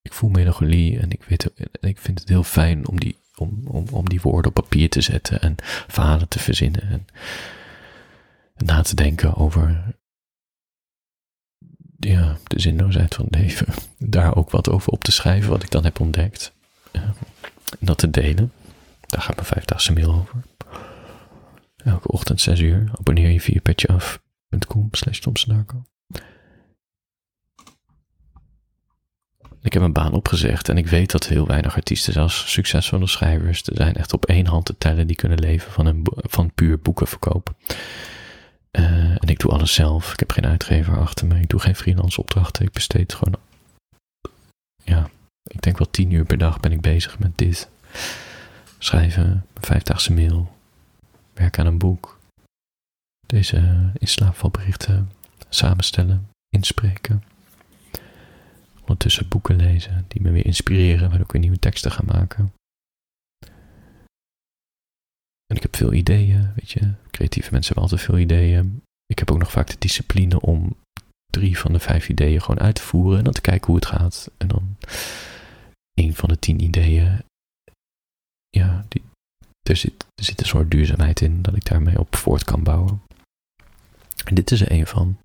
ik 0.01 0.13
voel 0.13 0.29
melancholie 0.29 0.99
en 0.99 1.11
ik, 1.11 1.23
weet, 1.23 1.53
en 1.53 1.89
ik 1.89 1.97
vind 1.97 2.19
het 2.19 2.29
heel 2.29 2.43
fijn 2.43 2.87
om 2.87 2.99
die, 2.99 3.17
om, 3.35 3.61
om, 3.67 3.87
om 3.91 4.09
die 4.09 4.21
woorden 4.21 4.51
op 4.55 4.63
papier 4.63 4.89
te 4.89 5.01
zetten 5.01 5.41
en 5.41 5.55
verhalen 5.87 6.27
te 6.27 6.39
verzinnen 6.39 6.81
en, 6.81 7.07
en 8.55 8.65
na 8.65 8.81
te 8.81 8.95
denken 8.95 9.35
over 9.35 9.95
ja, 12.09 12.37
de 12.43 12.59
zinloosheid 12.59 13.15
van 13.15 13.25
het 13.25 13.35
leven, 13.35 13.67
daar 13.97 14.35
ook 14.35 14.49
wat 14.49 14.69
over 14.69 14.91
op 14.91 15.03
te 15.03 15.11
schrijven, 15.11 15.49
wat 15.49 15.63
ik 15.63 15.71
dan 15.71 15.83
heb 15.83 15.99
ontdekt. 15.99 16.53
en 16.91 17.15
dat 17.79 17.97
te 17.97 18.09
delen. 18.09 18.51
Daar 19.07 19.21
gaat 19.21 19.35
mijn 19.35 19.47
vijfdaagse 19.47 19.93
mail 19.93 20.13
over. 20.13 20.43
Elke 21.75 22.07
ochtend 22.07 22.41
6 22.41 22.59
uur. 22.59 22.91
Abonneer 22.99 23.29
je 23.29 23.41
via 23.41 23.59
petjeaf.com 23.61 24.87
slash 24.91 25.19
Ik 29.61 29.73
heb 29.73 29.81
een 29.81 29.93
baan 29.93 30.13
opgezegd 30.13 30.69
en 30.69 30.77
ik 30.77 30.87
weet 30.87 31.11
dat 31.11 31.27
heel 31.27 31.47
weinig 31.47 31.75
artiesten, 31.75 32.13
zelfs 32.13 32.51
succesvolle 32.51 33.07
schrijvers, 33.07 33.63
er 33.63 33.75
zijn 33.75 33.95
echt 33.95 34.13
op 34.13 34.25
één 34.25 34.45
hand 34.45 34.65
te 34.65 34.77
tellen 34.77 35.07
die 35.07 35.15
kunnen 35.15 35.39
leven 35.39 35.71
van, 35.71 35.85
een, 35.85 36.07
van 36.15 36.53
puur 36.53 36.79
boeken 36.79 37.07
verkopen. 37.07 37.55
Uh, 38.79 38.83
en 39.11 39.27
ik 39.27 39.39
doe 39.39 39.51
alles 39.51 39.73
zelf. 39.73 40.13
Ik 40.13 40.19
heb 40.19 40.31
geen 40.31 40.45
uitgever 40.45 40.99
achter 40.99 41.27
me. 41.27 41.39
Ik 41.39 41.49
doe 41.49 41.59
geen 41.59 41.75
freelance 41.75 42.21
opdrachten. 42.21 42.65
Ik 42.65 42.71
besteed 42.71 43.13
gewoon. 43.13 43.35
Ja, 44.83 45.09
ik 45.43 45.61
denk 45.61 45.77
wel 45.77 45.91
tien 45.91 46.11
uur 46.11 46.25
per 46.25 46.37
dag 46.37 46.59
ben 46.59 46.71
ik 46.71 46.81
bezig 46.81 47.19
met 47.19 47.37
dit. 47.37 47.69
Schrijven, 48.77 49.45
vijfdaagse 49.59 50.13
mail. 50.13 50.55
Werk 51.33 51.59
aan 51.59 51.65
een 51.65 51.77
boek. 51.77 52.19
Deze 53.27 53.91
inslaapvalberichten 53.99 55.11
samenstellen, 55.49 56.29
inspreken. 56.49 57.23
Ondertussen 58.81 59.27
boeken 59.27 59.55
lezen 59.55 60.05
die 60.07 60.21
me 60.21 60.31
weer 60.31 60.45
inspireren, 60.45 61.07
waardoor 61.07 61.25
ik 61.25 61.31
weer 61.31 61.41
nieuwe 61.41 61.59
teksten 61.59 61.91
ga 61.91 62.03
maken. 62.05 62.53
En 65.51 65.57
ik 65.57 65.63
heb 65.63 65.75
veel 65.75 65.93
ideeën, 65.93 66.53
weet 66.55 66.71
je. 66.71 66.93
Creatieve 67.09 67.51
mensen 67.51 67.73
hebben 67.73 67.91
altijd 67.91 68.09
veel 68.09 68.17
ideeën. 68.17 68.81
Ik 69.05 69.19
heb 69.19 69.31
ook 69.31 69.37
nog 69.37 69.51
vaak 69.51 69.67
de 69.67 69.75
discipline 69.79 70.41
om 70.41 70.75
drie 71.31 71.57
van 71.57 71.73
de 71.73 71.79
vijf 71.79 72.09
ideeën 72.09 72.41
gewoon 72.41 72.59
uit 72.59 72.75
te 72.75 72.81
voeren 72.81 73.17
en 73.17 73.23
dan 73.23 73.33
te 73.33 73.41
kijken 73.41 73.67
hoe 73.67 73.75
het 73.75 73.85
gaat. 73.85 74.31
En 74.37 74.47
dan 74.47 74.77
een 75.93 76.15
van 76.15 76.29
de 76.29 76.39
tien 76.39 76.61
ideeën, 76.61 77.23
ja, 78.49 78.85
die, 78.87 79.03
er, 79.69 79.75
zit, 79.75 80.05
er 80.15 80.23
zit 80.23 80.39
een 80.39 80.45
soort 80.45 80.71
duurzaamheid 80.71 81.21
in 81.21 81.41
dat 81.41 81.55
ik 81.55 81.65
daarmee 81.65 81.99
op 81.99 82.15
voort 82.15 82.43
kan 82.43 82.63
bouwen. 82.63 83.01
En 84.25 84.35
dit 84.35 84.51
is 84.51 84.61
er 84.61 84.71
een 84.71 84.87
van. 84.87 85.17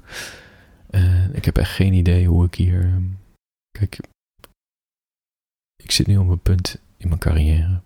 Uh, 0.90 1.34
ik 1.34 1.44
heb 1.44 1.56
echt 1.56 1.74
geen 1.74 1.92
idee 1.92 2.26
hoe 2.26 2.46
ik 2.46 2.54
hier. 2.54 3.02
Kijk, 3.78 3.98
ik 5.82 5.90
zit 5.90 6.06
nu 6.06 6.16
op 6.16 6.28
een 6.28 6.38
punt 6.38 6.78
in 6.96 7.08
mijn 7.08 7.20
carrière 7.20 7.80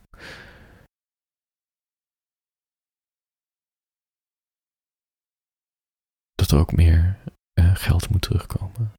er 6.53 6.59
ook 6.59 6.73
meer 6.73 7.19
uh, 7.61 7.75
geld 7.77 8.09
moet 8.09 8.23
terugkomen 8.23 8.93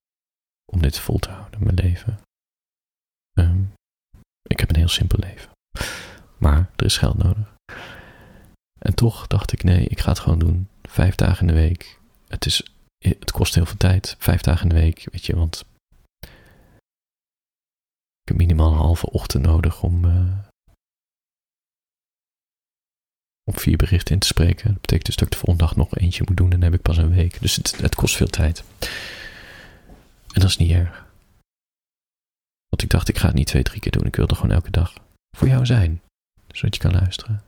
om 0.71 0.81
dit 0.81 0.99
vol 0.99 1.19
te 1.19 1.29
houden, 1.29 1.63
mijn 1.63 1.75
leven. 1.75 2.19
Um, 3.39 3.73
ik 4.41 4.59
heb 4.59 4.69
een 4.69 4.75
heel 4.75 4.87
simpel 4.87 5.19
leven, 5.19 5.51
maar 6.37 6.69
er 6.75 6.85
is 6.85 6.97
geld 6.97 7.17
nodig. 7.17 7.53
En 8.79 8.95
toch 8.95 9.27
dacht 9.27 9.51
ik, 9.51 9.63
nee, 9.63 9.85
ik 9.85 9.99
ga 9.99 10.09
het 10.09 10.19
gewoon 10.19 10.39
doen. 10.39 10.67
Vijf 10.81 11.15
dagen 11.15 11.47
in 11.47 11.53
de 11.53 11.61
week. 11.61 11.99
Het, 12.27 12.45
is, 12.45 12.71
het 12.97 13.31
kost 13.31 13.55
heel 13.55 13.65
veel 13.65 13.77
tijd. 13.77 14.15
Vijf 14.19 14.41
dagen 14.41 14.69
in 14.69 14.75
de 14.75 14.81
week, 14.81 15.07
weet 15.11 15.25
je, 15.25 15.35
want 15.35 15.65
ik 18.21 18.27
heb 18.27 18.37
minimaal 18.37 18.71
een 18.71 18.77
halve 18.77 19.09
ochtend 19.09 19.45
nodig 19.45 19.83
om, 19.83 20.05
uh, 20.05 20.37
om 23.51 23.59
vier 23.59 23.77
berichten 23.77 24.13
in 24.13 24.19
te 24.19 24.27
spreken. 24.27 24.67
Dat 24.67 24.81
betekent 24.81 25.05
dus 25.05 25.15
dat 25.15 25.25
ik 25.25 25.31
de 25.31 25.37
volgende 25.37 25.63
dag 25.63 25.75
nog 25.75 25.97
eentje 25.97 26.23
moet 26.27 26.37
doen 26.37 26.51
en 26.51 26.59
dan 26.59 26.71
heb 26.71 26.79
ik 26.79 26.81
pas 26.81 26.97
een 26.97 27.15
week. 27.15 27.41
Dus 27.41 27.55
het, 27.55 27.77
het 27.77 27.95
kost 27.95 28.15
veel 28.15 28.27
tijd. 28.27 28.63
En 30.33 30.39
dat 30.41 30.49
is 30.49 30.57
niet 30.57 30.71
erg. 30.71 31.05
Want 32.69 32.83
ik 32.83 32.89
dacht, 32.89 33.09
ik 33.09 33.17
ga 33.17 33.27
het 33.27 33.35
niet 33.35 33.47
twee, 33.47 33.63
drie 33.63 33.79
keer 33.79 33.91
doen. 33.91 34.05
Ik 34.05 34.15
wilde 34.15 34.35
gewoon 34.35 34.51
elke 34.51 34.71
dag 34.71 34.93
voor 35.37 35.47
jou 35.47 35.65
zijn. 35.65 36.01
Zodat 36.47 36.75
je 36.75 36.81
kan 36.81 36.91
luisteren. 36.91 37.43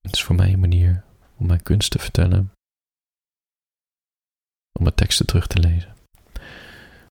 Het 0.00 0.14
is 0.14 0.22
voor 0.22 0.34
mij 0.34 0.52
een 0.52 0.60
manier 0.60 1.04
om 1.36 1.46
mijn 1.46 1.62
kunst 1.62 1.90
te 1.90 1.98
vertellen. 1.98 2.52
Om 4.78 4.82
mijn 4.82 4.94
teksten 4.94 5.26
terug 5.26 5.46
te 5.46 5.58
lezen. 5.58 5.96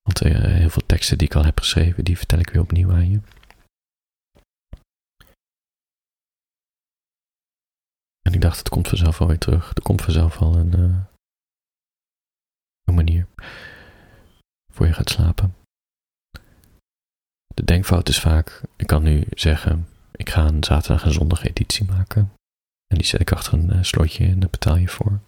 Want 0.03 0.25
uh, 0.25 0.41
heel 0.41 0.69
veel 0.69 0.85
teksten 0.85 1.17
die 1.17 1.27
ik 1.27 1.35
al 1.35 1.45
heb 1.45 1.59
geschreven, 1.59 2.03
die 2.03 2.17
vertel 2.17 2.39
ik 2.39 2.49
weer 2.49 2.61
opnieuw 2.61 2.91
aan 2.91 3.11
je. 3.11 3.19
En 8.27 8.33
ik 8.33 8.41
dacht, 8.41 8.57
het 8.57 8.69
komt 8.69 8.87
vanzelf 8.87 9.17
wel 9.17 9.27
weer 9.27 9.37
terug. 9.37 9.71
Er 9.73 9.81
komt 9.81 10.01
vanzelf 10.01 10.37
al 10.37 10.55
een, 10.55 10.79
uh, 10.79 10.97
een 12.83 12.95
manier 12.95 13.27
voor 14.73 14.85
je 14.85 14.93
gaat 14.93 15.09
slapen. 15.09 15.55
De 17.47 17.63
denkfout 17.63 18.09
is 18.09 18.19
vaak, 18.19 18.61
ik 18.75 18.87
kan 18.87 19.03
nu 19.03 19.23
zeggen, 19.29 19.87
ik 20.11 20.29
ga 20.29 20.47
een 20.47 20.63
zaterdag 20.63 21.03
en 21.03 21.13
zondag 21.13 21.43
editie 21.43 21.85
maken. 21.85 22.33
En 22.87 22.97
die 22.97 23.05
zet 23.05 23.21
ik 23.21 23.31
achter 23.31 23.53
een 23.53 23.85
slotje 23.85 24.25
en 24.25 24.39
daar 24.39 24.49
betaal 24.49 24.77
je 24.77 24.87
voor. 24.87 25.19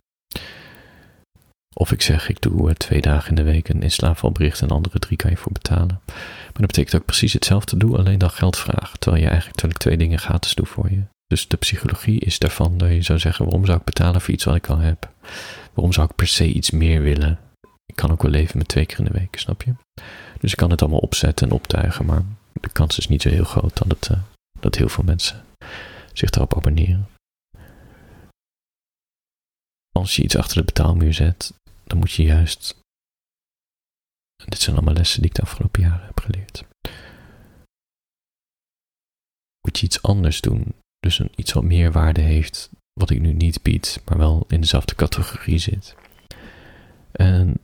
Of 1.75 1.91
ik 1.91 2.01
zeg, 2.01 2.29
ik 2.29 2.41
doe 2.41 2.73
twee 2.73 3.01
dagen 3.01 3.29
in 3.29 3.35
de 3.35 3.43
week 3.43 3.69
een 3.69 3.83
inslaafvalbericht 3.83 4.61
en 4.61 4.69
andere 4.69 4.99
drie 4.99 5.17
kan 5.17 5.31
je 5.31 5.37
voor 5.37 5.51
betalen. 5.51 6.01
Maar 6.05 6.53
dat 6.53 6.67
betekent 6.67 6.95
ook 6.95 7.05
precies 7.05 7.33
hetzelfde 7.33 7.77
doe, 7.77 7.97
alleen 7.97 8.17
dan 8.17 8.31
geld 8.31 8.57
vragen. 8.57 8.99
Terwijl 8.99 9.21
je 9.23 9.29
eigenlijk 9.29 9.57
terwijl 9.57 9.75
ik 9.75 9.81
twee 9.81 9.97
dingen 9.97 10.19
gratis 10.19 10.55
doe 10.55 10.65
voor 10.65 10.91
je. 10.91 11.03
Dus 11.29 11.47
de 11.47 11.57
psychologie 11.57 12.19
is 12.19 12.39
daarvan 12.39 12.77
dat 12.77 12.89
je 12.89 13.01
zou 13.01 13.19
zeggen, 13.19 13.45
waarom 13.45 13.65
zou 13.65 13.77
ik 13.77 13.83
betalen 13.83 14.21
voor 14.21 14.33
iets 14.33 14.43
wat 14.43 14.55
ik 14.55 14.67
al 14.67 14.77
heb? 14.77 15.11
Waarom 15.73 15.93
zou 15.93 16.07
ik 16.09 16.15
per 16.15 16.27
se 16.27 16.47
iets 16.47 16.71
meer 16.71 17.01
willen? 17.01 17.39
Ik 17.85 17.95
kan 17.95 18.11
ook 18.11 18.21
wel 18.21 18.31
leven 18.31 18.57
met 18.57 18.67
twee 18.67 18.85
keer 18.85 18.99
in 18.99 19.05
de 19.05 19.19
week, 19.19 19.39
snap 19.39 19.61
je? 19.63 19.73
Dus 20.39 20.51
ik 20.51 20.57
kan 20.57 20.71
het 20.71 20.81
allemaal 20.81 20.99
opzetten 20.99 21.47
en 21.47 21.53
optuigen, 21.53 22.05
maar 22.05 22.23
de 22.53 22.69
kans 22.69 22.97
is 22.97 23.07
niet 23.07 23.21
zo 23.21 23.29
heel 23.29 23.43
groot 23.43 23.77
dat, 23.77 23.87
het, 23.87 24.09
uh, 24.11 24.21
dat 24.59 24.75
heel 24.75 24.89
veel 24.89 25.03
mensen 25.03 25.45
zich 26.13 26.29
daarop 26.29 26.57
abonneren. 26.57 27.09
Als 29.91 30.15
je 30.15 30.23
iets 30.23 30.37
achter 30.37 30.57
de 30.57 30.63
betaalmuur 30.63 31.13
zet, 31.13 31.53
dan 31.83 31.97
moet 31.97 32.11
je 32.11 32.23
juist. 32.23 32.75
dit 34.35 34.59
zijn 34.59 34.75
allemaal 34.75 34.93
lessen 34.93 35.21
die 35.21 35.29
ik 35.29 35.35
de 35.35 35.41
afgelopen 35.41 35.81
jaren 35.81 36.05
heb 36.05 36.19
geleerd. 36.19 36.63
Moet 39.61 39.79
je 39.79 39.85
iets 39.85 40.01
anders 40.01 40.41
doen. 40.41 40.73
Dus 40.99 41.19
een, 41.19 41.31
iets 41.35 41.53
wat 41.53 41.63
meer 41.63 41.91
waarde 41.91 42.21
heeft, 42.21 42.69
wat 42.93 43.09
ik 43.09 43.19
nu 43.19 43.33
niet 43.33 43.61
bied, 43.61 44.01
maar 44.05 44.17
wel 44.17 44.45
in 44.47 44.61
dezelfde 44.61 44.95
categorie 44.95 45.57
zit. 45.57 45.95
En 47.11 47.59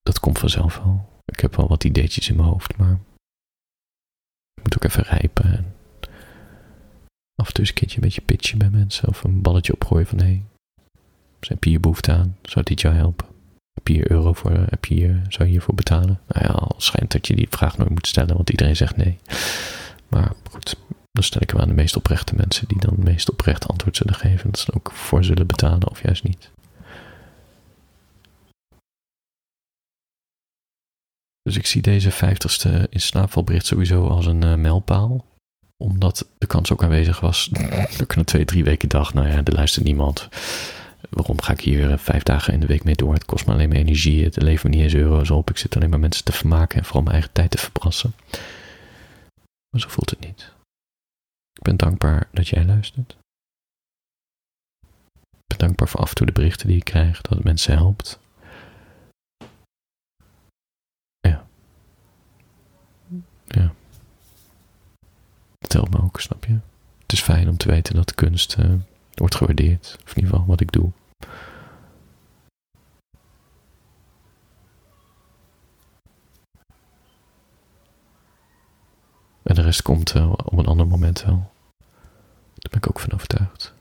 dat 0.00 0.20
komt 0.20 0.38
vanzelf 0.38 0.78
wel. 0.78 1.08
Ik 1.24 1.40
heb 1.40 1.56
wel 1.56 1.68
wat 1.68 1.84
ideetjes 1.84 2.28
in 2.28 2.36
mijn 2.36 2.48
hoofd, 2.48 2.76
maar 2.76 3.00
ik 4.54 4.62
moet 4.62 4.76
ook 4.76 4.84
even 4.84 5.02
rijpen. 5.02 5.44
En 5.44 5.74
af 7.34 7.48
en 7.48 7.54
toe 7.54 7.66
een 7.66 7.74
keertje 7.74 7.96
een 7.96 8.02
beetje 8.02 8.20
pitchen 8.20 8.58
bij 8.58 8.70
mensen 8.70 9.08
of 9.08 9.24
een 9.24 9.42
balletje 9.42 9.72
opgooien 9.72 10.06
van 10.06 10.18
hé, 10.18 10.24
hey, 10.24 10.42
zijn 11.40 11.58
je 11.60 11.68
hier 11.68 11.80
behoefte 11.80 12.12
aan? 12.12 12.36
Zou 12.42 12.64
dit 12.64 12.80
jou 12.80 12.94
helpen? 12.94 13.26
Heb 13.72 13.88
je 13.88 13.92
hier 13.94 14.10
euro 14.10 14.32
voor? 14.32 14.50
Heb 14.50 14.84
je 14.84 14.94
hier, 14.94 15.22
zou 15.28 15.44
je 15.44 15.50
hiervoor 15.50 15.74
betalen? 15.74 16.20
Nou 16.26 16.46
ja, 16.46 16.52
al 16.52 16.74
schijnt 16.76 17.12
dat 17.12 17.26
je 17.26 17.36
die 17.36 17.46
vraag 17.50 17.78
nooit 17.78 17.90
moet 17.90 18.06
stellen, 18.06 18.36
want 18.36 18.50
iedereen 18.50 18.76
zegt 18.76 18.96
nee. 18.96 19.18
Maar 20.08 20.32
goed, 20.50 20.76
dan 21.12 21.22
stel 21.22 21.40
ik 21.40 21.50
hem 21.50 21.60
aan 21.60 21.68
de 21.68 21.74
meest 21.74 21.96
oprechte 21.96 22.34
mensen 22.34 22.68
die 22.68 22.80
dan 22.80 22.94
het 22.94 23.04
meest 23.04 23.30
oprecht 23.30 23.68
antwoord 23.68 23.96
zullen 23.96 24.14
geven. 24.14 24.50
Dat 24.50 24.60
ze 24.60 24.66
er 24.66 24.76
ook 24.76 24.92
voor 24.92 25.24
zullen 25.24 25.46
betalen 25.46 25.90
of 25.90 26.02
juist 26.02 26.24
niet. 26.24 26.50
Dus 31.42 31.56
ik 31.56 31.66
zie 31.66 31.82
deze 31.82 32.10
vijftigste 32.10 32.86
in 32.90 33.00
slaapvalbericht 33.00 33.66
sowieso 33.66 34.06
als 34.06 34.26
een 34.26 34.44
uh, 34.44 34.54
mijlpaal. 34.54 35.24
Omdat 35.76 36.28
de 36.38 36.46
kans 36.46 36.72
ook 36.72 36.82
aanwezig 36.82 37.20
was 37.20 37.50
na 37.50 38.24
twee, 38.24 38.44
drie 38.44 38.64
weken 38.64 38.88
dacht, 38.88 39.14
nou 39.14 39.28
ja, 39.28 39.44
er 39.44 39.52
luistert 39.52 39.84
niemand. 39.84 40.28
Waarom 41.10 41.40
ga 41.40 41.52
ik 41.52 41.60
hier 41.60 41.90
eh, 41.90 41.98
vijf 41.98 42.22
dagen 42.22 42.52
in 42.52 42.60
de 42.60 42.66
week 42.66 42.84
mee 42.84 42.94
door? 42.94 43.14
Het 43.14 43.24
kost 43.24 43.46
me 43.46 43.52
alleen 43.52 43.68
maar 43.68 43.78
energie. 43.78 44.24
Het 44.24 44.42
levert 44.42 44.64
me 44.64 44.70
niet 44.70 44.80
eens 44.80 44.94
euro's 44.94 45.30
op. 45.30 45.50
Ik 45.50 45.58
zit 45.58 45.76
alleen 45.76 45.90
maar 45.90 45.98
mensen 45.98 46.24
te 46.24 46.32
vermaken 46.32 46.78
en 46.78 46.84
vooral 46.84 47.02
mijn 47.02 47.14
eigen 47.14 47.32
tijd 47.32 47.50
te 47.50 47.58
verprassen. 47.58 48.14
Maar 49.70 49.80
zo 49.80 49.88
voelt 49.88 50.10
het 50.10 50.20
niet. 50.20 50.52
Ik 51.60 51.66
ben 51.66 51.76
dankbaar 51.76 52.28
dat 52.32 52.48
jij 52.48 52.64
luistert. 52.64 53.16
Ik 55.30 55.46
ben 55.46 55.58
dankbaar 55.58 55.88
voor 55.88 56.00
af 56.00 56.08
en 56.08 56.14
toe 56.14 56.26
de 56.26 56.32
berichten 56.32 56.66
die 56.66 56.76
ik 56.76 56.84
krijg, 56.84 57.20
dat 57.20 57.34
het 57.34 57.44
mensen 57.44 57.74
helpt. 57.76 58.18
Ja. 61.20 61.46
Ja. 63.46 63.72
Het 65.58 65.72
helpt 65.72 65.90
me 65.90 66.02
ook, 66.02 66.20
snap 66.20 66.44
je? 66.44 66.58
Het 67.02 67.12
is 67.12 67.22
fijn 67.22 67.48
om 67.48 67.56
te 67.56 67.68
weten 67.68 67.94
dat 67.94 68.14
kunst 68.14 68.56
uh, 68.58 68.74
wordt 69.14 69.34
gewaardeerd. 69.34 69.98
Of 70.04 70.10
in 70.10 70.16
ieder 70.16 70.30
geval 70.30 70.46
wat 70.46 70.60
ik 70.60 70.72
doe. 70.72 70.92
En 79.42 79.54
de 79.54 79.62
rest 79.62 79.82
komt 79.82 80.14
uh, 80.14 80.30
op 80.30 80.58
een 80.58 80.66
ander 80.66 80.86
moment 80.86 81.22
wel. 81.22 81.50
Daar 82.70 82.80
ben 82.80 82.80
ik 82.80 82.88
ook 82.88 83.00
van 83.00 83.12
overtuigd. 83.12 83.74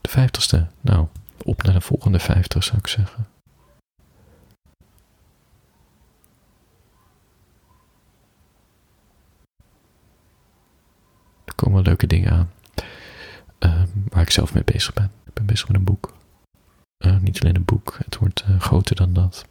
De 0.00 0.08
vijftigste. 0.08 0.66
Nou, 0.80 1.06
op 1.42 1.62
naar 1.62 1.74
de 1.74 1.80
volgende 1.80 2.18
vijftig 2.18 2.64
zou 2.64 2.78
ik 2.78 2.86
zeggen. 2.86 3.26
Er 11.44 11.54
komen 11.54 11.82
leuke 11.82 12.06
dingen 12.06 12.30
aan. 12.32 12.50
Uh, 13.58 13.82
waar 14.08 14.22
ik 14.22 14.30
zelf 14.30 14.54
mee 14.54 14.64
bezig 14.64 14.92
ben. 14.92 15.10
Ik 15.26 15.32
ben 15.32 15.46
bezig 15.46 15.68
met 15.68 15.76
een 15.76 15.84
boek. 15.84 16.14
Uh, 17.06 17.18
niet 17.18 17.40
alleen 17.40 17.56
een 17.56 17.64
boek, 17.64 17.96
het 18.04 18.16
wordt 18.16 18.44
uh, 18.48 18.60
groter 18.60 18.96
dan 18.96 19.12
dat. 19.12 19.46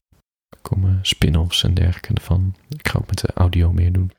Er 0.49 0.59
komen 0.61 0.99
spin-offs 1.01 1.63
en 1.63 1.73
dergelijke 1.73 2.13
ervan. 2.13 2.55
Ik 2.69 2.87
ga 2.87 2.99
ook 2.99 3.07
met 3.07 3.17
de 3.19 3.33
audio 3.33 3.71
meer 3.71 3.91
doen. 3.91 4.11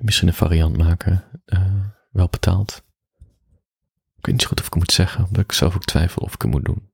Misschien 0.00 0.28
een 0.28 0.34
variant 0.34 0.76
maken, 0.76 1.42
uh, 1.46 1.88
wel 2.10 2.28
betaald. 2.28 2.84
Ik 4.16 4.26
weet 4.26 4.34
niet 4.34 4.42
zo 4.42 4.48
goed 4.48 4.60
of 4.60 4.66
ik 4.66 4.72
het 4.72 4.82
moet 4.82 4.92
zeggen, 4.92 5.24
omdat 5.24 5.44
ik 5.44 5.52
zelf 5.52 5.74
ook 5.74 5.84
twijfel 5.84 6.22
of 6.22 6.34
ik 6.34 6.42
het 6.42 6.50
moet 6.50 6.64
doen. 6.64 6.92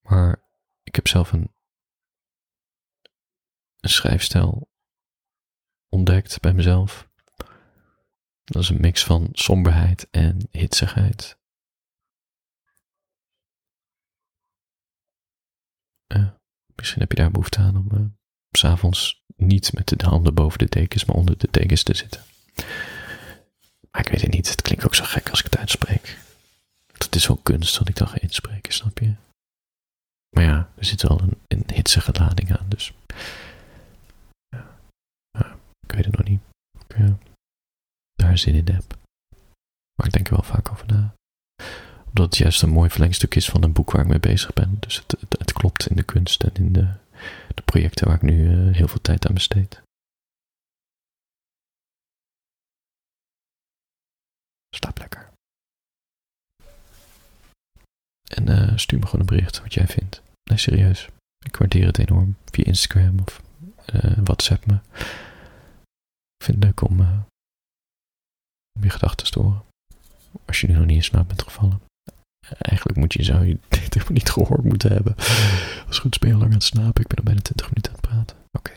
Maar 0.00 0.44
ik 0.82 0.94
heb 0.94 1.08
zelf 1.08 1.32
een, 1.32 1.54
een 3.80 3.88
schrijfstijl 3.88 4.70
ontdekt 5.88 6.40
bij 6.40 6.52
mezelf. 6.52 7.08
Dat 8.44 8.62
is 8.62 8.68
een 8.68 8.80
mix 8.80 9.04
van 9.04 9.28
somberheid 9.32 10.10
en 10.10 10.48
hitsigheid. 10.50 11.38
Uh, 16.06 16.30
misschien 16.74 17.00
heb 17.00 17.10
je 17.10 17.16
daar 17.16 17.30
behoefte 17.30 17.58
aan 17.58 17.76
om 17.76 17.88
uh, 17.92 18.06
s'avonds 18.50 19.23
niet 19.36 19.72
met 19.72 19.88
de 19.88 20.06
handen 20.06 20.34
boven 20.34 20.58
de 20.58 20.68
dekens, 20.68 21.04
maar 21.04 21.16
onder 21.16 21.38
de 21.38 21.48
dekens 21.50 21.82
te 21.82 21.94
zitten. 21.94 22.22
Maar 23.90 24.06
ik 24.06 24.08
weet 24.08 24.20
het 24.20 24.30
niet, 24.30 24.50
het 24.50 24.62
klinkt 24.62 24.84
ook 24.84 24.94
zo 24.94 25.04
gek 25.04 25.30
als 25.30 25.38
ik 25.38 25.44
het 25.44 25.56
uitspreek. 25.56 26.18
Het 26.92 27.14
is 27.14 27.26
wel 27.26 27.40
kunst 27.42 27.78
wat 27.78 27.88
ik 27.88 27.96
dan 27.96 28.08
ga 28.08 28.20
inspreken, 28.20 28.72
snap 28.72 28.98
je? 28.98 29.14
Maar 30.30 30.44
ja, 30.44 30.68
er 30.76 30.84
zit 30.84 31.02
wel 31.02 31.20
een, 31.20 31.38
een 31.46 31.64
hitsige 31.74 32.12
lading 32.18 32.58
aan, 32.58 32.66
dus. 32.68 32.92
Ja, 35.30 35.56
ik 35.86 35.92
weet 35.92 36.04
het 36.04 36.16
nog 36.16 36.26
niet. 36.28 36.40
Ik 36.88 36.96
uh, 36.96 37.10
daar 38.14 38.38
zin 38.38 38.54
in 38.54 38.74
heb. 38.74 38.98
Maar 39.94 40.06
ik 40.06 40.12
denk 40.12 40.26
er 40.26 40.34
wel 40.34 40.42
vaak 40.42 40.70
over 40.70 40.86
na. 40.86 41.14
Omdat 42.04 42.24
het 42.24 42.36
juist 42.36 42.62
een 42.62 42.68
mooi 42.68 42.90
verlengstuk 42.90 43.34
is 43.34 43.48
van 43.48 43.62
een 43.62 43.72
boek 43.72 43.90
waar 43.90 44.02
ik 44.02 44.08
mee 44.08 44.20
bezig 44.20 44.52
ben. 44.52 44.76
Dus 44.80 44.96
het, 44.96 45.20
het, 45.20 45.38
het 45.38 45.52
klopt 45.52 45.86
in 45.86 45.96
de 45.96 46.02
kunst 46.02 46.42
en 46.42 46.54
in 46.54 46.72
de, 46.72 46.88
de 47.54 47.62
projecten 47.62 48.06
waar 48.06 48.16
ik 48.16 48.22
nu 48.22 48.50
uh, 48.50 48.73
heel 48.84 48.92
veel 48.92 49.02
tijd 49.02 49.26
aan 49.26 49.34
besteed. 49.34 49.82
Slaap 54.76 54.98
lekker. 54.98 55.32
En 58.24 58.48
uh, 58.48 58.76
stuur 58.76 58.98
me 58.98 59.04
gewoon 59.04 59.20
een 59.20 59.26
bericht 59.26 59.60
wat 59.60 59.74
jij 59.74 59.86
vindt. 59.86 60.22
Nee, 60.50 60.58
serieus. 60.58 61.08
Ik 61.44 61.56
waardeer 61.56 61.86
het 61.86 61.98
enorm. 61.98 62.36
Via 62.44 62.64
Instagram 62.64 63.18
of 63.18 63.42
uh, 63.94 64.18
WhatsApp 64.24 64.66
me. 64.66 64.74
Ik 66.36 66.44
vind 66.44 66.56
het 66.56 66.64
leuk 66.64 66.80
om, 66.80 67.00
uh, 67.00 67.22
om 68.72 68.82
je 68.82 68.90
gedachten 68.90 69.30
te 69.30 69.40
horen. 69.40 69.64
Als 70.44 70.60
je 70.60 70.66
nu 70.66 70.74
nog 70.74 70.86
niet 70.86 70.96
in 70.96 71.02
slaap 71.02 71.28
bent 71.28 71.42
gevallen. 71.42 71.80
Eigenlijk 72.58 72.98
moet 72.98 73.12
je, 73.12 73.22
zou 73.22 73.46
je 73.46 73.58
dit 73.88 74.08
niet 74.08 74.30
gehoord 74.30 74.64
moeten 74.64 74.92
hebben. 74.92 75.14
Als 75.86 75.98
goed 75.98 76.18
je 76.20 76.30
lang 76.30 76.42
aan 76.42 76.50
het 76.50 76.62
slapen. 76.62 77.02
Ik 77.02 77.08
ben 77.08 77.18
al 77.18 77.24
bijna 77.24 77.40
20 77.40 77.66
minuten 77.68 77.92
aan 77.92 77.98
het 78.00 78.10
praten. 78.10 78.36
Oké. 78.52 78.72